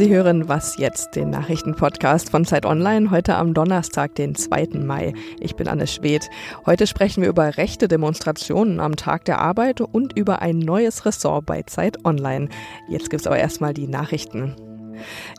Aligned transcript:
Sie 0.00 0.08
hören 0.08 0.48
Was 0.48 0.78
jetzt, 0.78 1.14
den 1.14 1.28
Nachrichtenpodcast 1.28 2.30
von 2.30 2.46
Zeit 2.46 2.64
Online, 2.64 3.10
heute 3.10 3.34
am 3.34 3.52
Donnerstag, 3.52 4.14
den 4.14 4.34
2. 4.34 4.68
Mai. 4.72 5.12
Ich 5.40 5.56
bin 5.56 5.68
Anne 5.68 5.86
Schwedt. 5.86 6.30
Heute 6.64 6.86
sprechen 6.86 7.20
wir 7.20 7.28
über 7.28 7.58
rechte 7.58 7.86
Demonstrationen 7.86 8.80
am 8.80 8.96
Tag 8.96 9.26
der 9.26 9.40
Arbeit 9.40 9.82
und 9.82 10.16
über 10.16 10.40
ein 10.40 10.58
neues 10.58 11.04
Ressort 11.04 11.44
bei 11.44 11.64
Zeit 11.64 12.02
Online. 12.06 12.48
Jetzt 12.88 13.10
gibt's 13.10 13.26
aber 13.26 13.36
erstmal 13.36 13.74
die 13.74 13.88
Nachrichten. 13.88 14.69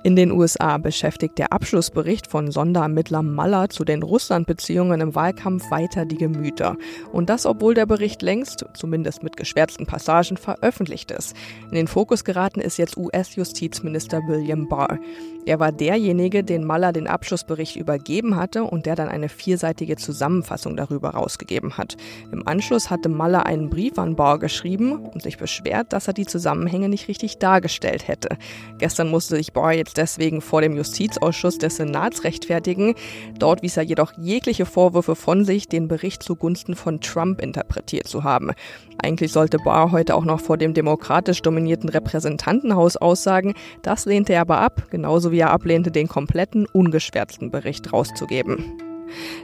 In 0.04 0.16
den 0.16 0.32
USA 0.32 0.78
beschäftigt 0.78 1.38
der 1.38 1.54
Abschlussbericht 1.54 2.28
von 2.28 2.52
Sonderermittler 2.52 3.24
Maller 3.24 3.70
zu 3.70 3.84
den 3.84 4.04
Russland-Beziehungen 4.04 5.02
im 5.02 5.16
Wahlkampf 5.16 5.70
weiter 5.72 6.06
die 6.06 6.18
Gemüter. 6.18 6.78
Und 7.12 7.30
das, 7.30 7.46
obwohl 7.46 7.74
der 7.74 7.86
Bericht 7.86 8.22
längst, 8.22 8.66
zumindest 8.74 9.24
mit 9.24 9.38
geschwärzten 9.38 9.86
Passagen, 9.86 10.38
veröffentlicht 10.38 11.12
ist. 11.12 11.36
In 11.70 11.76
den 11.76 11.88
Fokus 11.88 12.24
geraten 12.24 12.62
ist 12.62 12.78
jetzt 12.78 12.98
US-Justizminister 12.98 14.22
William 14.28 14.68
Barr. 14.68 15.00
Er 15.46 15.60
war 15.60 15.72
derjenige, 15.72 16.44
den 16.44 16.64
Maller 16.64 16.94
den 16.94 17.08
Abschlussbericht 17.08 17.76
übergeben 17.76 18.36
hatte 18.36 18.64
und 18.64 18.86
der 18.86 18.96
dann 18.96 19.10
eine 19.10 19.28
vierseitige 19.28 19.96
Zusammenfassung 19.96 20.78
darüber 20.78 21.12
rausgegeben 21.12 21.78
hat. 21.78 21.98
Im 22.32 22.48
Anschluss 22.48 22.92
hatte 22.92 23.10
Maller 23.10 23.46
einen 23.48 23.70
Brief 23.70 23.98
an 23.98 24.16
Barr 24.16 24.38
geschrieben 24.38 24.94
und 24.94 25.24
sich 25.24 25.38
beschwert, 25.38 25.94
dass 25.94 26.08
er 26.08 26.14
die 26.14 26.28
Zusammenhänge 26.28 26.90
nicht 26.90 27.08
richtig 27.08 27.40
dargestellt 27.40 28.08
hätte. 28.08 28.38
Gestern 28.78 29.10
musste 29.10 29.36
sich 29.36 29.51
Barr 29.54 29.74
jetzt 29.74 29.98
deswegen 29.98 30.42
vor 30.42 30.62
dem 30.62 30.76
Justizausschuss 30.76 31.58
des 31.58 31.78
Senats 31.78 32.24
rechtfertigen. 32.24 32.96
Dort 33.38 33.62
wies 33.62 33.78
er 33.78 33.84
jedoch 33.84 34.14
jegliche 34.18 34.66
Vorwürfe 34.66 35.16
von 35.16 35.46
sich, 35.46 35.68
den 35.68 35.88
Bericht 35.88 36.24
zugunsten 36.24 36.76
von 36.76 37.02
Trump 37.02 37.42
interpretiert 37.42 38.08
zu 38.08 38.24
haben. 38.24 38.52
Eigentlich 39.02 39.32
sollte 39.32 39.58
Barr 39.58 39.92
heute 39.92 40.16
auch 40.16 40.26
noch 40.26 40.40
vor 40.40 40.58
dem 40.58 40.74
demokratisch 40.74 41.42
dominierten 41.42 41.90
Repräsentantenhaus 41.90 42.98
aussagen. 42.98 43.54
Das 43.82 44.06
lehnte 44.06 44.34
er 44.34 44.42
aber 44.42 44.60
ab, 44.60 44.88
genauso 44.92 45.32
wie 45.32 45.40
er 45.40 45.52
ablehnte, 45.52 45.92
den 45.92 46.08
kompletten, 46.08 46.66
ungeschwärzten 46.66 47.52
Bericht 47.52 47.92
rauszugeben. 47.94 48.91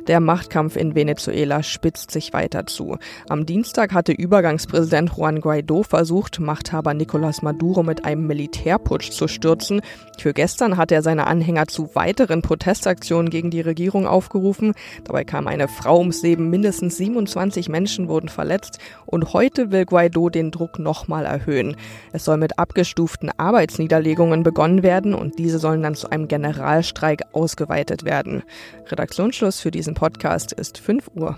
Der 0.07 0.19
Machtkampf 0.19 0.75
in 0.75 0.95
Venezuela 0.95 1.63
spitzt 1.63 2.11
sich 2.11 2.33
weiter 2.33 2.65
zu. 2.65 2.97
Am 3.29 3.45
Dienstag 3.45 3.93
hatte 3.93 4.11
Übergangspräsident 4.11 5.11
Juan 5.15 5.41
Guaido 5.41 5.83
versucht, 5.83 6.39
Machthaber 6.39 6.91
Nicolás 6.91 7.43
Maduro 7.43 7.83
mit 7.83 8.05
einem 8.05 8.27
Militärputsch 8.27 9.11
zu 9.11 9.27
stürzen. 9.27 9.81
Für 10.17 10.33
gestern 10.33 10.77
hat 10.77 10.91
er 10.91 11.01
seine 11.01 11.27
Anhänger 11.27 11.67
zu 11.67 11.93
weiteren 11.93 12.41
Protestaktionen 12.41 13.29
gegen 13.29 13.51
die 13.51 13.61
Regierung 13.61 14.07
aufgerufen. 14.07 14.73
Dabei 15.03 15.23
kam 15.23 15.47
eine 15.47 15.67
Frau 15.67 15.99
ums 15.99 16.21
Leben, 16.21 16.49
mindestens 16.49 16.97
27 16.97 17.69
Menschen 17.69 18.07
wurden 18.07 18.29
verletzt 18.29 18.79
und 19.05 19.33
heute 19.33 19.71
will 19.71 19.85
Guaido 19.85 20.29
den 20.29 20.51
Druck 20.51 20.79
nochmal 20.79 21.25
erhöhen. 21.25 21.75
Es 22.13 22.25
soll 22.25 22.37
mit 22.37 22.59
abgestuften 22.59 23.31
Arbeitsniederlegungen 23.37 24.43
begonnen 24.43 24.83
werden 24.83 25.13
und 25.13 25.39
diese 25.39 25.59
sollen 25.59 25.83
dann 25.83 25.95
zu 25.95 26.09
einem 26.09 26.27
Generalstreik 26.27 27.23
ausgeweitet 27.33 28.05
werden. 28.05 28.43
Redaktionsschluss 28.89 29.56
Schluss 29.57 29.61
für 29.61 29.71
diesen 29.71 29.93
Podcast 29.93 30.51
ist 30.53 30.77
5 30.77 31.09
Uhr. 31.15 31.37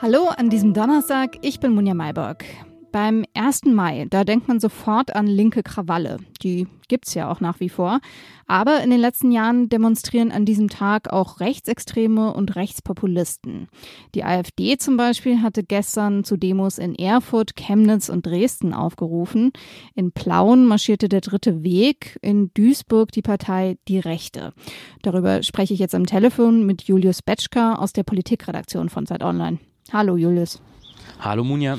Hallo 0.00 0.28
an 0.36 0.50
diesem 0.50 0.72
Donnerstag, 0.72 1.36
ich 1.42 1.60
bin 1.60 1.74
Munja 1.74 1.94
Mayborg. 1.94 2.44
Beim 2.96 3.26
1. 3.34 3.66
Mai, 3.66 4.06
da 4.08 4.24
denkt 4.24 4.48
man 4.48 4.58
sofort 4.58 5.14
an 5.14 5.26
linke 5.26 5.62
Krawalle. 5.62 6.16
Die 6.42 6.66
gibt's 6.88 7.12
ja 7.12 7.30
auch 7.30 7.40
nach 7.40 7.60
wie 7.60 7.68
vor. 7.68 8.00
Aber 8.46 8.82
in 8.82 8.88
den 8.88 9.00
letzten 9.00 9.32
Jahren 9.32 9.68
demonstrieren 9.68 10.32
an 10.32 10.46
diesem 10.46 10.70
Tag 10.70 11.12
auch 11.12 11.40
Rechtsextreme 11.40 12.32
und 12.32 12.56
Rechtspopulisten. 12.56 13.68
Die 14.14 14.24
AfD 14.24 14.78
zum 14.78 14.96
Beispiel 14.96 15.42
hatte 15.42 15.62
gestern 15.62 16.24
zu 16.24 16.38
Demos 16.38 16.78
in 16.78 16.94
Erfurt, 16.94 17.54
Chemnitz 17.54 18.08
und 18.08 18.24
Dresden 18.24 18.72
aufgerufen. 18.72 19.52
In 19.94 20.12
Plauen 20.12 20.64
marschierte 20.64 21.10
der 21.10 21.20
Dritte 21.20 21.62
Weg, 21.62 22.18
in 22.22 22.50
Duisburg 22.54 23.12
die 23.12 23.20
Partei 23.20 23.76
Die 23.88 23.98
Rechte. 23.98 24.54
Darüber 25.02 25.42
spreche 25.42 25.74
ich 25.74 25.80
jetzt 25.80 25.94
am 25.94 26.06
Telefon 26.06 26.64
mit 26.64 26.84
Julius 26.84 27.20
Betschka 27.20 27.74
aus 27.74 27.92
der 27.92 28.04
Politikredaktion 28.04 28.88
von 28.88 29.04
Zeit 29.04 29.22
Online. 29.22 29.58
Hallo 29.92 30.16
Julius. 30.16 30.62
Hallo 31.20 31.44
Munja. 31.44 31.76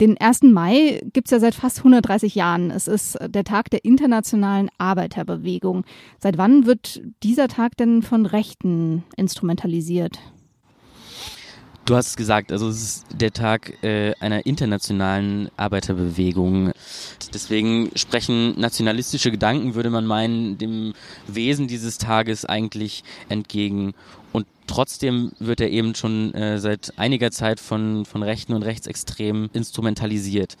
Den 0.00 0.18
1. 0.18 0.42
Mai 0.42 1.00
gibt 1.12 1.28
es 1.28 1.30
ja 1.30 1.38
seit 1.38 1.54
fast 1.54 1.78
130 1.78 2.34
Jahren. 2.34 2.70
Es 2.70 2.88
ist 2.88 3.16
der 3.26 3.44
Tag 3.44 3.70
der 3.70 3.84
internationalen 3.84 4.68
Arbeiterbewegung. 4.78 5.84
Seit 6.18 6.36
wann 6.36 6.66
wird 6.66 7.02
dieser 7.22 7.48
Tag 7.48 7.76
denn 7.76 8.02
von 8.02 8.26
Rechten 8.26 9.04
instrumentalisiert? 9.16 10.18
Du 11.84 11.94
hast 11.94 12.08
es 12.08 12.16
gesagt, 12.16 12.50
also 12.50 12.68
es 12.70 12.82
ist 12.82 13.06
der 13.12 13.30
Tag 13.30 13.82
äh, 13.84 14.14
einer 14.18 14.46
internationalen 14.46 15.50
Arbeiterbewegung. 15.58 16.72
Deswegen 17.34 17.90
sprechen 17.94 18.58
nationalistische 18.58 19.30
Gedanken, 19.30 19.74
würde 19.74 19.90
man 19.90 20.06
meinen, 20.06 20.56
dem 20.56 20.94
Wesen 21.26 21.68
dieses 21.68 21.98
Tages 21.98 22.46
eigentlich 22.46 23.04
entgegen. 23.28 23.92
Und 24.32 24.46
trotzdem 24.66 25.32
wird 25.38 25.60
er 25.60 25.68
eben 25.68 25.94
schon 25.94 26.32
äh, 26.32 26.58
seit 26.58 26.98
einiger 26.98 27.30
Zeit 27.30 27.60
von, 27.60 28.06
von 28.06 28.22
Rechten 28.22 28.54
und 28.54 28.62
Rechtsextremen 28.62 29.50
instrumentalisiert. 29.52 30.56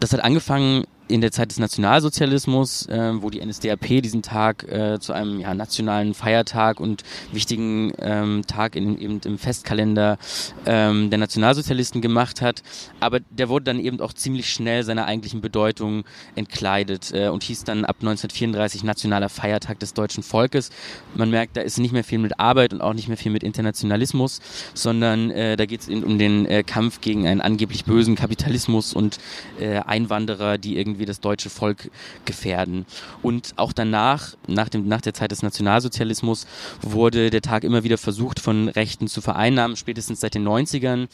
Das 0.00 0.14
hat 0.14 0.20
angefangen 0.24 0.86
in 1.08 1.20
der 1.20 1.32
Zeit 1.32 1.50
des 1.50 1.58
Nationalsozialismus, 1.58 2.86
äh, 2.86 3.12
wo 3.20 3.30
die 3.30 3.44
NSDAP 3.44 4.02
diesen 4.02 4.22
Tag 4.22 4.64
äh, 4.64 4.98
zu 4.98 5.12
einem 5.12 5.40
ja, 5.40 5.54
nationalen 5.54 6.14
Feiertag 6.14 6.80
und 6.80 7.02
wichtigen 7.32 7.92
ähm, 7.98 8.42
Tag 8.46 8.76
in, 8.76 8.98
eben 8.98 9.20
im 9.24 9.38
Festkalender 9.38 10.18
ähm, 10.64 11.10
der 11.10 11.18
Nationalsozialisten 11.18 12.00
gemacht 12.00 12.42
hat. 12.42 12.62
Aber 13.00 13.20
der 13.20 13.48
wurde 13.48 13.66
dann 13.66 13.80
eben 13.80 14.00
auch 14.00 14.12
ziemlich 14.12 14.50
schnell 14.50 14.82
seiner 14.82 15.06
eigentlichen 15.06 15.40
Bedeutung 15.40 16.04
entkleidet 16.34 17.12
äh, 17.12 17.28
und 17.28 17.44
hieß 17.44 17.64
dann 17.64 17.84
ab 17.84 17.96
1934 18.00 18.82
Nationaler 18.84 19.28
Feiertag 19.28 19.78
des 19.78 19.94
deutschen 19.94 20.22
Volkes. 20.22 20.70
Man 21.14 21.30
merkt, 21.30 21.56
da 21.56 21.60
ist 21.60 21.78
nicht 21.78 21.92
mehr 21.92 22.04
viel 22.04 22.18
mit 22.18 22.40
Arbeit 22.40 22.72
und 22.72 22.80
auch 22.80 22.94
nicht 22.94 23.08
mehr 23.08 23.16
viel 23.16 23.32
mit 23.32 23.42
Internationalismus, 23.42 24.40
sondern 24.74 25.30
äh, 25.30 25.56
da 25.56 25.66
geht 25.66 25.82
es 25.82 25.88
um 25.88 26.18
den 26.18 26.46
äh, 26.46 26.62
Kampf 26.64 27.00
gegen 27.00 27.26
einen 27.26 27.40
angeblich 27.40 27.84
bösen 27.84 28.16
Kapitalismus 28.16 28.92
und 28.92 29.18
äh, 29.60 29.78
Einwanderer, 29.78 30.58
die 30.58 30.76
irgendwie 30.76 30.95
irgendwie 30.96 31.06
das 31.06 31.20
deutsche 31.20 31.50
Volk 31.50 31.90
gefährden. 32.24 32.86
Und 33.22 33.52
auch 33.56 33.72
danach, 33.72 34.34
nach, 34.46 34.68
dem, 34.68 34.88
nach 34.88 35.00
der 35.00 35.14
Zeit 35.14 35.30
des 35.30 35.42
Nationalsozialismus, 35.42 36.46
wurde 36.82 37.30
der 37.30 37.42
Tag 37.42 37.64
immer 37.64 37.84
wieder 37.84 37.98
versucht, 37.98 38.40
von 38.40 38.68
Rechten 38.68 39.08
zu 39.08 39.20
vereinnahmen, 39.20 39.76
spätestens 39.76 40.20
seit 40.20 40.34
den 40.34 40.46
90ern. 40.46 41.08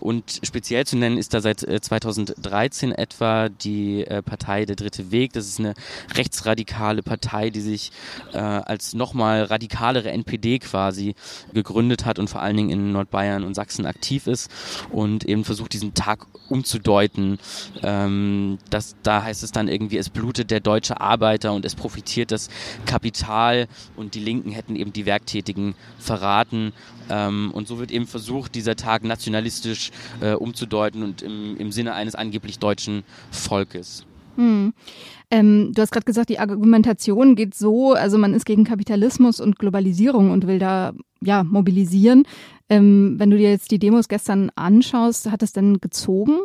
Und 0.00 0.40
speziell 0.42 0.86
zu 0.86 0.96
nennen 0.96 1.18
ist 1.18 1.34
da 1.34 1.40
seit 1.40 1.60
2013 1.60 2.92
äh, 2.92 3.02
etwa 3.02 3.48
die 3.48 4.04
äh, 4.04 4.22
Partei 4.22 4.64
Der 4.64 4.76
Dritte 4.76 5.10
Weg. 5.10 5.32
Das 5.32 5.46
ist 5.46 5.60
eine 5.60 5.74
rechtsradikale 6.14 7.02
Partei, 7.02 7.50
die 7.50 7.60
sich 7.60 7.92
äh, 8.32 8.38
als 8.38 8.94
nochmal 8.94 9.44
radikalere 9.44 10.10
NPD 10.10 10.58
quasi 10.58 11.14
gegründet 11.54 12.04
hat 12.04 12.18
und 12.18 12.28
vor 12.28 12.42
allen 12.42 12.56
Dingen 12.56 12.70
in 12.70 12.92
Nordbayern 12.92 13.44
und 13.44 13.54
Sachsen 13.54 13.86
aktiv 13.86 14.26
ist 14.26 14.50
und 14.90 15.24
eben 15.24 15.44
versucht, 15.44 15.72
diesen 15.72 15.94
Tag 15.94 16.26
umzudeuten, 16.48 17.38
ähm, 17.82 18.58
dass 18.70 18.96
da 19.02 19.20
heißt 19.28 19.42
es 19.42 19.52
dann 19.52 19.68
irgendwie, 19.68 19.98
es 19.98 20.08
blutet 20.08 20.50
der 20.50 20.60
deutsche 20.60 21.00
Arbeiter 21.00 21.52
und 21.52 21.64
es 21.64 21.74
profitiert 21.74 22.32
das 22.32 22.48
Kapital 22.86 23.68
und 23.94 24.14
die 24.14 24.20
Linken 24.20 24.50
hätten 24.50 24.74
eben 24.74 24.92
die 24.92 25.06
Werktätigen 25.06 25.74
verraten. 25.98 26.72
Ähm, 27.10 27.50
und 27.52 27.68
so 27.68 27.78
wird 27.78 27.90
eben 27.90 28.06
versucht, 28.06 28.54
dieser 28.54 28.74
Tag 28.74 29.04
nationalistisch 29.04 29.90
äh, 30.20 30.32
umzudeuten 30.32 31.02
und 31.02 31.22
im, 31.22 31.56
im 31.58 31.72
Sinne 31.72 31.94
eines 31.94 32.14
angeblich 32.14 32.58
deutschen 32.58 33.04
Volkes. 33.30 34.06
Hm. 34.36 34.72
Ähm, 35.30 35.72
du 35.74 35.82
hast 35.82 35.90
gerade 35.90 36.06
gesagt, 36.06 36.30
die 36.30 36.38
Argumentation 36.38 37.36
geht 37.36 37.54
so, 37.54 37.92
also 37.92 38.16
man 38.16 38.32
ist 38.32 38.46
gegen 38.46 38.64
Kapitalismus 38.64 39.40
und 39.40 39.58
Globalisierung 39.58 40.30
und 40.30 40.46
will 40.46 40.58
da 40.58 40.92
ja 41.20 41.44
mobilisieren. 41.44 42.24
Ähm, 42.70 43.16
wenn 43.18 43.30
du 43.30 43.36
dir 43.36 43.50
jetzt 43.50 43.70
die 43.70 43.78
Demos 43.78 44.08
gestern 44.08 44.50
anschaust, 44.54 45.30
hat 45.30 45.42
es 45.42 45.52
denn 45.52 45.80
gezogen? 45.80 46.38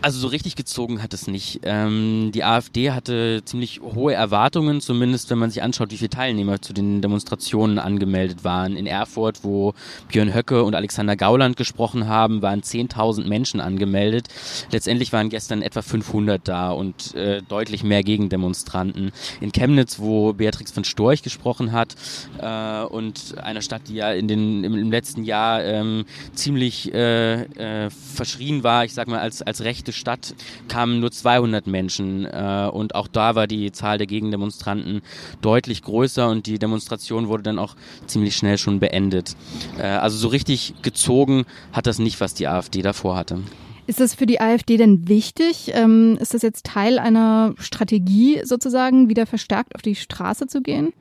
Also 0.00 0.20
so 0.20 0.28
richtig 0.28 0.54
gezogen 0.54 1.02
hat 1.02 1.12
es 1.12 1.26
nicht. 1.26 1.60
Ähm, 1.64 2.30
die 2.32 2.44
AfD 2.44 2.92
hatte 2.92 3.42
ziemlich 3.44 3.80
hohe 3.80 4.14
Erwartungen, 4.14 4.80
zumindest 4.80 5.28
wenn 5.28 5.38
man 5.38 5.50
sich 5.50 5.60
anschaut, 5.60 5.90
wie 5.90 5.96
viele 5.96 6.10
Teilnehmer 6.10 6.62
zu 6.62 6.72
den 6.72 7.02
Demonstrationen 7.02 7.80
angemeldet 7.80 8.44
waren. 8.44 8.76
In 8.76 8.86
Erfurt, 8.86 9.42
wo 9.42 9.74
Björn 10.06 10.32
Höcke 10.32 10.62
und 10.62 10.76
Alexander 10.76 11.16
Gauland 11.16 11.56
gesprochen 11.56 12.06
haben, 12.06 12.42
waren 12.42 12.60
10.000 12.60 13.26
Menschen 13.26 13.60
angemeldet. 13.60 14.28
Letztendlich 14.70 15.12
waren 15.12 15.30
gestern 15.30 15.62
etwa 15.62 15.82
500 15.82 16.46
da 16.46 16.70
und 16.70 17.16
äh, 17.16 17.42
deutlich 17.42 17.82
mehr 17.82 18.04
Gegendemonstranten. 18.04 19.10
In 19.40 19.50
Chemnitz, 19.50 19.98
wo 19.98 20.32
Beatrix 20.32 20.70
von 20.70 20.84
Storch 20.84 21.24
gesprochen 21.24 21.72
hat 21.72 21.96
äh, 22.40 22.84
und 22.84 23.36
einer 23.38 23.62
Stadt, 23.62 23.82
die 23.88 23.94
ja 23.94 24.12
in 24.12 24.28
den, 24.28 24.62
im, 24.62 24.74
im 24.74 24.92
letzten 24.92 25.24
Jahr 25.24 25.64
ähm, 25.64 26.04
ziemlich 26.34 26.94
äh, 26.94 27.42
äh 27.42 27.90
verschrien 27.90 28.62
war, 28.62 28.84
ich 28.84 28.94
sag 28.94 29.08
mal 29.08 29.18
als, 29.18 29.42
als 29.42 29.62
rechte 29.62 29.87
rechte 29.88 29.92
Stadt 29.92 30.34
kamen 30.68 31.00
nur 31.00 31.10
200 31.10 31.66
Menschen 31.66 32.26
äh, 32.26 32.68
und 32.70 32.94
auch 32.94 33.08
da 33.08 33.34
war 33.34 33.46
die 33.46 33.72
Zahl 33.72 33.98
der 33.98 34.06
Gegendemonstranten 34.06 35.00
deutlich 35.40 35.82
größer 35.82 36.28
und 36.28 36.46
die 36.46 36.58
Demonstration 36.58 37.28
wurde 37.28 37.44
dann 37.44 37.58
auch 37.58 37.74
ziemlich 38.06 38.36
schnell 38.36 38.58
schon 38.58 38.80
beendet. 38.80 39.34
Äh, 39.78 39.86
also 39.86 40.18
so 40.18 40.28
richtig 40.28 40.74
gezogen 40.82 41.44
hat 41.72 41.86
das 41.86 41.98
nicht, 41.98 42.20
was 42.20 42.34
die 42.34 42.48
AfD 42.48 42.82
davor 42.82 43.16
hatte. 43.16 43.40
Ist 43.86 44.00
das 44.00 44.14
für 44.14 44.26
die 44.26 44.40
AfD 44.40 44.76
denn 44.76 45.08
wichtig? 45.08 45.70
Ähm, 45.72 46.18
ist 46.20 46.34
das 46.34 46.42
jetzt 46.42 46.66
Teil 46.66 46.98
einer 46.98 47.54
Strategie 47.58 48.42
sozusagen, 48.44 49.08
wieder 49.08 49.24
verstärkt 49.24 49.74
auf 49.74 49.80
die 49.80 49.94
Straße 49.94 50.46
zu 50.46 50.60
gehen? 50.60 50.92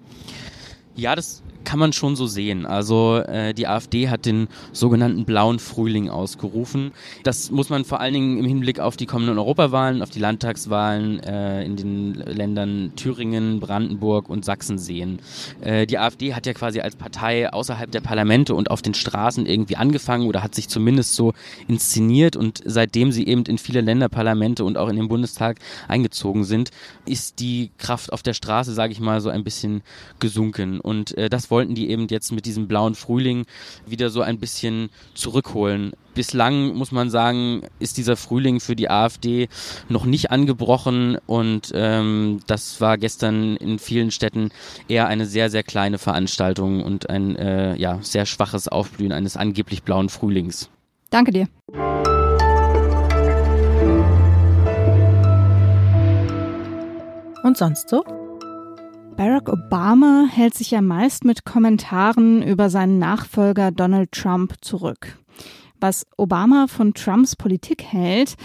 Ja, 0.95 1.13
das 1.15 1.43
kann 1.67 1.79
man 1.79 1.91
schon 1.91 2.15
so 2.15 2.27
sehen. 2.27 2.65
Also 2.65 3.17
äh, 3.17 3.53
die 3.53 3.67
AfD 3.67 4.07
hat 4.07 4.25
den 4.25 4.47
sogenannten 4.71 5.25
blauen 5.25 5.59
Frühling 5.59 6.09
ausgerufen. 6.09 6.93
Das 7.25 7.51
muss 7.51 7.69
man 7.69 7.83
vor 7.83 7.99
allen 7.99 8.13
Dingen 8.13 8.37
im 8.37 8.45
Hinblick 8.45 8.79
auf 8.79 8.95
die 8.95 9.05
kommenden 9.05 9.37
Europawahlen, 9.37 10.01
auf 10.01 10.09
die 10.09 10.19
Landtagswahlen 10.19 11.19
äh, 11.19 11.65
in 11.65 11.75
den 11.75 12.13
Ländern 12.13 12.93
Thüringen, 12.95 13.59
Brandenburg 13.59 14.29
und 14.29 14.45
Sachsen 14.45 14.77
sehen. 14.77 15.19
Äh, 15.59 15.85
die 15.85 15.97
AfD 15.97 16.33
hat 16.33 16.45
ja 16.45 16.53
quasi 16.53 16.79
als 16.79 16.95
Partei 16.95 17.51
außerhalb 17.51 17.91
der 17.91 17.99
Parlamente 17.99 18.55
und 18.55 18.71
auf 18.71 18.81
den 18.81 18.93
Straßen 18.93 19.45
irgendwie 19.45 19.75
angefangen 19.75 20.25
oder 20.25 20.43
hat 20.43 20.55
sich 20.55 20.69
zumindest 20.69 21.15
so 21.15 21.33
inszeniert 21.67 22.37
und 22.37 22.61
seitdem 22.63 23.11
sie 23.11 23.27
eben 23.27 23.43
in 23.43 23.57
viele 23.57 23.81
Länderparlamente 23.81 24.63
und 24.63 24.77
auch 24.77 24.87
in 24.87 24.95
den 24.95 25.09
Bundestag 25.09 25.59
eingezogen 25.89 26.45
sind, 26.45 26.71
ist 27.05 27.41
die 27.41 27.71
Kraft 27.77 28.13
auf 28.13 28.23
der 28.23 28.33
Straße, 28.33 28.71
sage 28.71 28.93
ich 28.93 29.01
mal, 29.01 29.19
so 29.19 29.27
ein 29.27 29.43
bisschen 29.43 29.81
gesunken. 30.21 30.79
Und 30.79 31.17
äh, 31.17 31.29
das 31.29 31.51
wollten 31.57 31.73
die 31.73 31.89
eben 31.89 32.07
jetzt 32.07 32.31
mit 32.31 32.45
diesem 32.45 32.67
blauen 32.67 32.93
Frühling 32.93 33.45
wieder 33.87 34.11
so 34.11 34.21
ein 34.21 34.37
bisschen 34.37 34.91
zurückholen. 35.15 35.93
Bislang 36.13 36.75
muss 36.75 36.91
man 36.91 37.09
sagen, 37.09 37.63
ist 37.79 37.97
dieser 37.97 38.15
Frühling 38.15 38.59
für 38.59 38.75
die 38.75 38.91
AfD 38.91 39.49
noch 39.89 40.05
nicht 40.05 40.29
angebrochen 40.29 41.17
und 41.25 41.71
ähm, 41.73 42.41
das 42.45 42.79
war 42.79 42.99
gestern 42.99 43.57
in 43.57 43.79
vielen 43.79 44.11
Städten 44.11 44.51
eher 44.87 45.07
eine 45.07 45.25
sehr, 45.25 45.49
sehr 45.49 45.63
kleine 45.63 45.97
Veranstaltung 45.97 46.83
und 46.83 47.09
ein 47.09 47.35
äh, 47.35 47.75
ja, 47.75 47.97
sehr 48.03 48.27
schwaches 48.27 48.67
Aufblühen 48.67 49.11
eines 49.11 49.35
angeblich 49.35 49.81
blauen 49.81 50.09
Frühlings. 50.09 50.69
Danke 51.09 51.31
dir. 51.31 51.47
Und 57.43 57.57
sonst 57.57 57.89
so? 57.89 58.03
Barack 59.27 59.49
Obama 59.49 60.25
hält 60.31 60.53
sich 60.53 60.71
ja 60.71 60.81
meist 60.81 61.25
mit 61.25 61.43
Kommentaren 61.43 62.41
über 62.41 62.69
seinen 62.69 62.97
Nachfolger 62.97 63.71
Donald 63.71 64.13
Trump 64.13 64.53
zurück. 64.61 65.17
Was 65.81 66.05
Obama 66.15 66.67
von 66.67 66.93
Trumps 66.93 67.35
Politik 67.35 67.83
hält, 67.83 68.35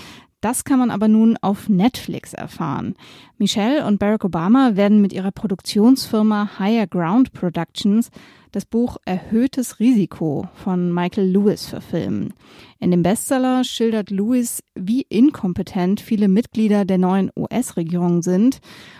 das 0.42 0.64
kann 0.64 0.78
man 0.78 0.90
aber 0.90 1.08
nun 1.08 1.38
auf 1.40 1.68
Netflix 1.68 2.34
erfahren. 2.34 2.96
Michelle 3.38 3.86
und 3.86 3.98
Barack 3.98 4.24
Obama 4.24 4.72
werden 4.74 5.00
mit 5.00 5.12
ihrer 5.12 5.30
Produktionsfirma 5.30 6.58
Higher 6.58 6.86
Ground 6.86 7.32
Productions 7.32 8.10
das 8.50 8.66
Buch 8.66 8.98
Erhöhtes 9.06 9.80
Risiko 9.80 10.48
von 10.54 10.92
Michael 10.92 11.30
Lewis 11.30 11.66
verfilmen. 11.66 12.34
In 12.80 12.90
dem 12.90 13.02
Bestseller 13.02 13.64
schildert 13.64 14.10
Lewis, 14.10 14.62
wie 14.74 15.06
inkompetent 15.08 16.00
viele 16.00 16.28
Mitglieder 16.28 16.84
der 16.84 16.98
neuen 16.98 17.30
US-Regierung 17.36 18.22
sind 18.22 18.58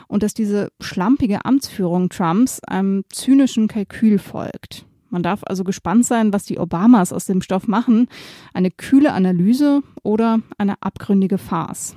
und 0.08 0.22
dass 0.22 0.34
diese 0.34 0.68
schlampige 0.80 1.44
Amtsführung 1.44 2.08
Trumps 2.08 2.60
einem 2.60 3.04
zynischen 3.10 3.68
Kalkül 3.68 4.18
folgt. 4.18 4.86
Man 5.12 5.22
darf 5.22 5.40
also 5.44 5.62
gespannt 5.62 6.06
sein, 6.06 6.32
was 6.32 6.44
die 6.44 6.58
Obamas 6.58 7.12
aus 7.12 7.26
dem 7.26 7.42
Stoff 7.42 7.68
machen. 7.68 8.08
Eine 8.54 8.70
kühle 8.70 9.12
Analyse 9.12 9.82
oder 10.02 10.40
eine 10.56 10.76
abgründige 10.80 11.36
Farce. 11.36 11.96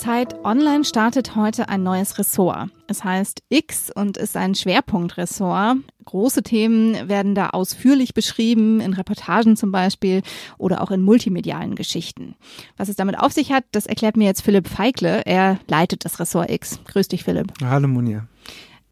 Zeit 0.00 0.34
Online 0.46 0.82
startet 0.82 1.36
heute 1.36 1.68
ein 1.68 1.82
neues 1.82 2.18
Ressort. 2.18 2.70
Es 2.86 3.04
heißt 3.04 3.42
X 3.50 3.90
und 3.94 4.16
ist 4.16 4.34
ein 4.34 4.54
Schwerpunktressort. 4.54 5.76
Große 6.06 6.42
Themen 6.42 7.10
werden 7.10 7.34
da 7.34 7.50
ausführlich 7.50 8.14
beschrieben, 8.14 8.80
in 8.80 8.94
Reportagen 8.94 9.58
zum 9.58 9.72
Beispiel 9.72 10.22
oder 10.56 10.80
auch 10.80 10.90
in 10.90 11.02
multimedialen 11.02 11.74
Geschichten. 11.74 12.34
Was 12.78 12.88
es 12.88 12.96
damit 12.96 13.18
auf 13.18 13.32
sich 13.32 13.52
hat, 13.52 13.64
das 13.72 13.84
erklärt 13.84 14.16
mir 14.16 14.24
jetzt 14.24 14.40
Philipp 14.40 14.68
Feigle. 14.68 15.20
Er 15.26 15.60
leitet 15.68 16.06
das 16.06 16.18
Ressort 16.18 16.50
X. 16.50 16.80
Grüß 16.86 17.08
dich, 17.08 17.24
Philipp. 17.24 17.52
Hallo, 17.62 17.86
Monia. 17.86 18.26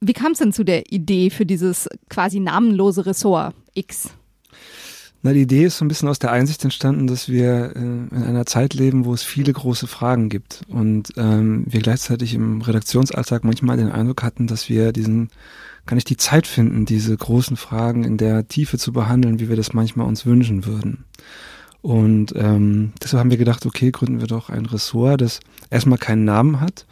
Wie 0.01 0.13
kam 0.13 0.33
es 0.33 0.39
denn 0.39 0.53
zu 0.53 0.63
der 0.63 0.93
Idee 0.93 1.31
für 1.31 1.47
dieses 1.47 1.89
quasi 2.11 2.39
namenlose 2.39 3.07
Ressort 3.07 3.55
X? 3.73 4.11
Na, 5.23 5.33
die 5.33 5.43
Idee 5.43 5.65
ist 5.65 5.79
so 5.79 5.85
ein 5.85 5.89
bisschen 5.89 6.09
aus 6.09 6.21
der 6.21 6.31
Einsicht 6.31 6.63
entstanden, 6.63 7.09
dass 7.09 7.29
wir 7.29 7.73
äh, 7.75 7.79
in 7.79 8.23
einer 8.25 8.47
Zeit 8.47 8.75
leben, 8.75 9.05
wo 9.05 9.13
es 9.15 9.25
viele 9.25 9.53
große 9.53 9.89
Fragen 9.89 10.29
gibt 10.29 10.63
und 10.69 11.13
ähm, 11.17 11.65
wir 11.67 11.81
gleichzeitig 11.81 12.35
im 12.35 12.63
Redaktionsalltag 12.63 13.43
manchmal 13.43 13.77
den 13.77 13.91
Eindruck 13.91 14.23
hatten, 14.23 14.47
dass 14.47 14.69
wir 14.69 14.93
diesen 14.93 15.31
gar 15.87 15.97
nicht 15.97 16.11
die 16.11 16.17
Zeit 16.17 16.47
finden, 16.47 16.85
diese 16.85 17.17
großen 17.17 17.57
Fragen 17.57 18.05
in 18.05 18.17
der 18.17 18.47
Tiefe 18.47 18.79
zu 18.79 18.93
behandeln, 18.93 19.41
wie 19.41 19.49
wir 19.49 19.57
das 19.57 19.73
manchmal 19.73 20.07
uns 20.07 20.25
wünschen 20.25 20.67
würden. 20.67 21.05
Und 21.81 22.35
ähm, 22.37 22.93
deshalb 23.03 23.21
haben 23.21 23.31
wir 23.31 23.39
gedacht, 23.39 23.65
okay, 23.67 23.91
gründen 23.91 24.21
wir 24.21 24.27
doch 24.27 24.51
ein 24.51 24.67
Ressort, 24.67 25.21
das 25.21 25.41
erstmal 25.71 25.99
keinen 25.99 26.25
Namen 26.25 26.61
hat 26.61 26.87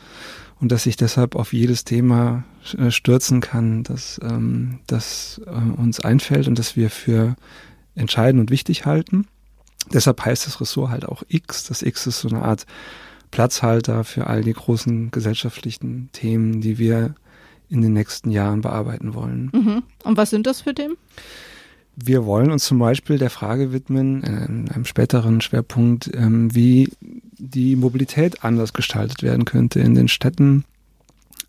und 0.60 0.72
das 0.72 0.84
sich 0.84 0.96
deshalb 0.96 1.36
auf 1.36 1.52
jedes 1.52 1.84
Thema 1.84 2.44
äh, 2.78 2.90
stürzen 2.90 3.40
kann, 3.40 3.82
das, 3.82 4.20
ähm, 4.22 4.78
das 4.86 5.40
äh, 5.46 5.80
uns 5.80 6.00
einfällt 6.00 6.48
und 6.48 6.58
das 6.58 6.76
wir 6.76 6.90
für 6.90 7.36
entscheidend 7.96 8.40
und 8.40 8.50
wichtig 8.50 8.86
halten. 8.86 9.26
Deshalb 9.92 10.24
heißt 10.24 10.46
das 10.46 10.60
Ressort 10.60 10.90
halt 10.90 11.04
auch 11.06 11.22
X. 11.28 11.64
Das 11.64 11.82
X 11.82 12.06
ist 12.06 12.20
so 12.20 12.28
eine 12.28 12.42
Art 12.42 12.66
Platzhalter 13.30 14.04
für 14.04 14.26
all 14.26 14.42
die 14.42 14.52
großen 14.52 15.10
gesellschaftlichen 15.10 16.10
Themen, 16.12 16.60
die 16.60 16.78
wir 16.78 17.14
in 17.68 17.82
den 17.82 17.92
nächsten 17.92 18.30
Jahren 18.30 18.60
bearbeiten 18.60 19.14
wollen. 19.14 19.50
Mhm. 19.52 19.82
Und 20.04 20.16
was 20.16 20.30
sind 20.30 20.46
das 20.46 20.60
für 20.62 20.74
Themen? 20.74 20.96
Wir 21.96 22.26
wollen 22.26 22.50
uns 22.50 22.64
zum 22.64 22.78
Beispiel 22.78 23.18
der 23.18 23.30
Frage 23.30 23.72
widmen, 23.72 24.22
äh, 24.22 24.44
in 24.44 24.70
einem 24.70 24.84
späteren 24.84 25.40
Schwerpunkt, 25.40 26.10
ähm, 26.14 26.54
wie 26.54 26.90
die 27.00 27.74
Mobilität 27.74 28.44
anders 28.44 28.74
gestaltet 28.74 29.22
werden 29.22 29.46
könnte 29.46 29.80
in 29.80 29.94
den 29.94 30.08
Städten. 30.08 30.64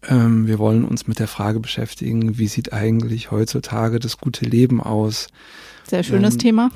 Ähm, 0.07 0.47
wir 0.47 0.59
wollen 0.59 0.85
uns 0.85 1.07
mit 1.07 1.19
der 1.19 1.27
Frage 1.27 1.59
beschäftigen, 1.59 2.37
wie 2.37 2.47
sieht 2.47 2.73
eigentlich 2.73 3.31
heutzutage 3.31 3.99
das 3.99 4.17
gute 4.17 4.45
Leben 4.45 4.81
aus? 4.81 5.27
Sehr 5.87 6.03
schönes 6.03 6.35
ähm, 6.35 6.39
Thema. 6.39 6.69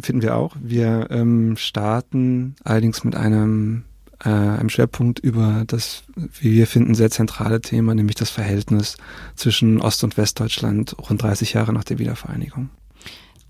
Finden 0.00 0.22
wir 0.22 0.36
auch. 0.36 0.54
Wir 0.60 1.08
ähm, 1.10 1.56
starten 1.56 2.54
allerdings 2.62 3.02
mit 3.04 3.16
einem, 3.16 3.84
äh, 4.22 4.28
einem 4.28 4.68
Schwerpunkt 4.68 5.18
über 5.18 5.64
das, 5.66 6.04
wie 6.40 6.52
wir 6.52 6.66
finden, 6.66 6.94
sehr 6.94 7.10
zentrale 7.10 7.60
Thema, 7.60 7.94
nämlich 7.94 8.16
das 8.16 8.30
Verhältnis 8.30 8.96
zwischen 9.34 9.80
Ost- 9.80 10.04
und 10.04 10.16
Westdeutschland 10.16 10.96
rund 10.98 11.22
30 11.22 11.54
Jahre 11.54 11.72
nach 11.72 11.84
der 11.84 11.98
Wiedervereinigung. 11.98 12.70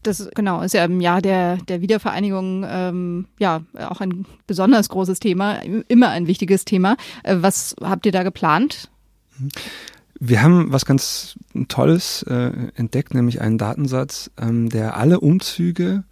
Das 0.03 0.27
genau 0.35 0.63
ist 0.63 0.73
ja 0.73 0.85
im 0.87 1.01
Jahr 1.01 1.21
der, 1.21 1.59
der 1.59 1.83
Wiedervereinigung 1.83 2.65
ähm, 2.67 3.27
ja 3.39 3.63
auch 3.75 4.01
ein 4.01 4.25
besonders 4.47 4.89
großes 4.89 5.21
Thema, 5.21 5.61
immer 5.89 6.09
ein 6.09 6.27
wichtiges 6.27 6.65
Thema. 6.65 6.97
Äh, 7.23 7.37
was 7.41 7.77
habt 7.83 8.07
ihr 8.07 8.13
da 8.13 8.23
geplant? 8.23 8.91
Wir 10.19 10.43
haben 10.43 10.71
was 10.71 10.85
ganz 10.85 11.37
Tolles 11.69 12.23
äh, 12.25 12.53
entdeckt, 12.75 13.15
nämlich 13.15 13.41
einen 13.41 13.57
Datensatz, 13.57 14.31
ähm, 14.39 14.69
der 14.69 14.97
alle 14.97 15.21
Umzüge 15.21 16.05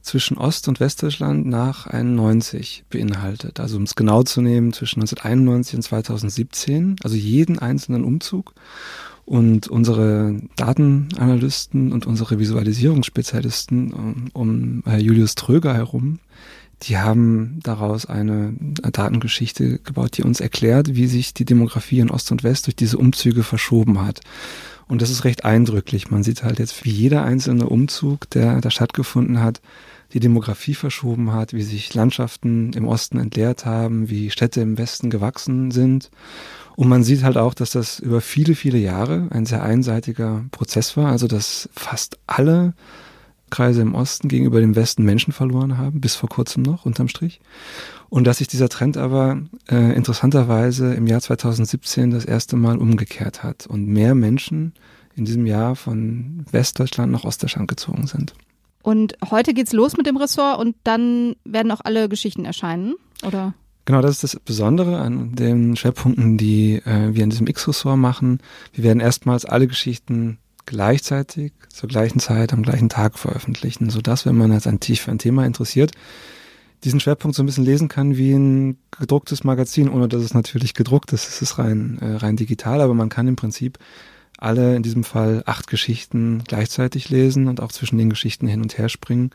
zwischen 0.00 0.36
Ost- 0.36 0.68
und 0.68 0.80
Westdeutschland 0.80 1.46
nach 1.46 1.86
91 1.86 2.84
beinhaltet. 2.90 3.60
Also 3.60 3.76
um 3.76 3.84
es 3.84 3.94
genau 3.94 4.22
zu 4.22 4.40
nehmen, 4.40 4.72
zwischen 4.72 5.00
1991 5.00 5.76
und 5.76 5.82
2017, 5.82 6.96
also 7.02 7.16
jeden 7.16 7.58
einzelnen 7.58 8.04
Umzug. 8.04 8.54
Und 9.24 9.68
unsere 9.68 10.34
Datenanalysten 10.56 11.92
und 11.92 12.06
unsere 12.06 12.40
Visualisierungsspezialisten 12.40 13.92
um, 13.92 14.30
um 14.32 14.82
äh, 14.84 14.98
Julius 14.98 15.36
Tröger 15.36 15.74
herum, 15.74 16.18
die 16.82 16.98
haben 16.98 17.60
daraus 17.62 18.06
eine 18.06 18.54
Datengeschichte 18.58 19.78
gebaut, 19.78 20.16
die 20.16 20.22
uns 20.22 20.40
erklärt, 20.40 20.94
wie 20.94 21.06
sich 21.06 21.34
die 21.34 21.44
Demografie 21.44 22.00
in 22.00 22.10
Ost 22.10 22.32
und 22.32 22.42
West 22.42 22.66
durch 22.66 22.76
diese 22.76 22.98
Umzüge 22.98 23.42
verschoben 23.42 24.04
hat. 24.04 24.20
Und 24.88 25.00
das 25.00 25.10
ist 25.10 25.24
recht 25.24 25.44
eindrücklich. 25.44 26.10
Man 26.10 26.22
sieht 26.22 26.42
halt 26.42 26.58
jetzt, 26.58 26.84
wie 26.84 26.90
jeder 26.90 27.22
einzelne 27.24 27.68
Umzug, 27.68 28.28
der 28.30 28.60
da 28.60 28.70
stattgefunden 28.70 29.40
hat, 29.40 29.60
die 30.12 30.20
Demografie 30.20 30.74
verschoben 30.74 31.32
hat, 31.32 31.54
wie 31.54 31.62
sich 31.62 31.94
Landschaften 31.94 32.72
im 32.74 32.86
Osten 32.86 33.18
entleert 33.18 33.64
haben, 33.64 34.10
wie 34.10 34.30
Städte 34.30 34.60
im 34.60 34.76
Westen 34.76 35.08
gewachsen 35.08 35.70
sind. 35.70 36.10
Und 36.76 36.88
man 36.88 37.04
sieht 37.04 37.22
halt 37.22 37.36
auch, 37.36 37.54
dass 37.54 37.70
das 37.70 37.98
über 38.00 38.20
viele, 38.20 38.54
viele 38.54 38.78
Jahre 38.78 39.28
ein 39.30 39.46
sehr 39.46 39.62
einseitiger 39.62 40.44
Prozess 40.50 40.96
war. 40.96 41.10
Also, 41.10 41.28
dass 41.28 41.68
fast 41.74 42.18
alle 42.26 42.74
Kreise 43.52 43.82
im 43.82 43.94
Osten 43.94 44.28
gegenüber 44.28 44.60
dem 44.60 44.74
Westen 44.74 45.04
Menschen 45.04 45.32
verloren 45.32 45.78
haben, 45.78 46.00
bis 46.00 46.16
vor 46.16 46.28
kurzem 46.28 46.64
noch, 46.64 46.84
unterm 46.84 47.06
Strich. 47.06 47.40
Und 48.08 48.26
dass 48.26 48.38
sich 48.38 48.48
dieser 48.48 48.68
Trend 48.68 48.96
aber 48.96 49.42
äh, 49.70 49.94
interessanterweise 49.94 50.92
im 50.94 51.06
Jahr 51.06 51.20
2017 51.20 52.10
das 52.10 52.24
erste 52.24 52.56
Mal 52.56 52.78
umgekehrt 52.78 53.44
hat 53.44 53.66
und 53.66 53.86
mehr 53.86 54.14
Menschen 54.14 54.74
in 55.14 55.24
diesem 55.24 55.46
Jahr 55.46 55.76
von 55.76 56.44
Westdeutschland 56.50 57.12
nach 57.12 57.24
Ostdeutschland 57.24 57.68
gezogen 57.68 58.06
sind. 58.06 58.34
Und 58.82 59.14
heute 59.30 59.54
geht's 59.54 59.72
los 59.72 59.96
mit 59.96 60.06
dem 60.06 60.16
Ressort 60.16 60.58
und 60.58 60.74
dann 60.82 61.36
werden 61.44 61.70
auch 61.70 61.80
alle 61.84 62.08
Geschichten 62.08 62.44
erscheinen, 62.44 62.94
oder? 63.24 63.54
Genau, 63.84 64.00
das 64.00 64.12
ist 64.12 64.22
das 64.22 64.40
Besondere 64.40 64.98
an 64.98 65.34
den 65.34 65.76
Schwerpunkten, 65.76 66.38
die 66.38 66.76
äh, 66.84 67.14
wir 67.14 67.24
in 67.24 67.30
diesem 67.30 67.48
X-Ressort 67.48 67.98
machen. 67.98 68.38
Wir 68.72 68.84
werden 68.84 69.00
erstmals 69.00 69.44
alle 69.44 69.66
Geschichten 69.66 70.38
gleichzeitig 70.66 71.52
zur 71.68 71.88
gleichen 71.88 72.20
Zeit 72.20 72.52
am 72.52 72.62
gleichen 72.62 72.88
Tag 72.88 73.18
veröffentlichen, 73.18 73.90
sodass, 73.90 74.26
wenn 74.26 74.36
man 74.36 74.52
jetzt 74.52 74.66
ein 74.66 74.80
tief 74.80 75.02
für 75.02 75.10
ein 75.10 75.18
Thema 75.18 75.44
interessiert, 75.46 75.92
diesen 76.84 77.00
Schwerpunkt 77.00 77.36
so 77.36 77.42
ein 77.42 77.46
bisschen 77.46 77.64
lesen 77.64 77.88
kann 77.88 78.16
wie 78.16 78.32
ein 78.32 78.78
gedrucktes 78.90 79.44
Magazin, 79.44 79.88
ohne 79.88 80.08
dass 80.08 80.22
es 80.22 80.34
natürlich 80.34 80.74
gedruckt 80.74 81.12
ist. 81.12 81.28
Es 81.28 81.40
ist 81.42 81.58
rein, 81.58 81.98
äh, 82.00 82.16
rein 82.16 82.36
digital, 82.36 82.80
aber 82.80 82.94
man 82.94 83.08
kann 83.08 83.28
im 83.28 83.36
Prinzip 83.36 83.78
alle, 84.38 84.74
in 84.74 84.82
diesem 84.82 85.04
Fall 85.04 85.44
acht 85.46 85.68
Geschichten 85.68 86.42
gleichzeitig 86.46 87.08
lesen 87.10 87.46
und 87.46 87.60
auch 87.60 87.70
zwischen 87.70 87.98
den 87.98 88.10
Geschichten 88.10 88.48
hin 88.48 88.60
und 88.60 88.76
her 88.76 88.88
springen. 88.88 89.30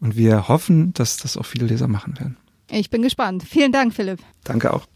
Und 0.00 0.16
wir 0.16 0.48
hoffen, 0.48 0.92
dass 0.94 1.16
das 1.16 1.36
auch 1.36 1.46
viele 1.46 1.66
Leser 1.66 1.86
machen 1.86 2.18
werden. 2.18 2.36
Ich 2.68 2.90
bin 2.90 3.02
gespannt. 3.02 3.44
Vielen 3.44 3.70
Dank, 3.70 3.94
Philipp. 3.94 4.18
Danke 4.42 4.72
auch. 4.72 4.86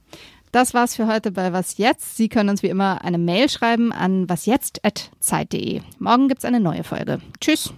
Das 0.52 0.72
war's 0.72 0.96
für 0.96 1.06
heute 1.06 1.30
bei 1.30 1.52
Was 1.52 1.76
Jetzt. 1.76 2.16
Sie 2.16 2.28
können 2.28 2.48
uns 2.48 2.62
wie 2.62 2.68
immer 2.68 3.04
eine 3.04 3.18
Mail 3.18 3.48
schreiben 3.48 3.92
an 3.92 4.28
wasjetzt.zeit.de. 4.28 5.82
Morgen 5.98 6.28
gibt's 6.28 6.44
eine 6.44 6.60
neue 6.60 6.84
Folge. 6.84 7.20
Tschüss. 7.40 7.72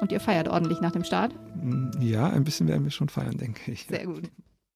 Und 0.00 0.12
ihr 0.12 0.20
feiert 0.20 0.48
ordentlich 0.48 0.80
nach 0.80 0.92
dem 0.92 1.04
Start? 1.04 1.34
Ja, 2.00 2.28
ein 2.28 2.44
bisschen 2.44 2.68
werden 2.68 2.84
wir 2.84 2.90
schon 2.90 3.08
feiern, 3.08 3.36
denke 3.36 3.72
ich. 3.72 3.86
Sehr 3.86 4.06
gut. 4.06 4.30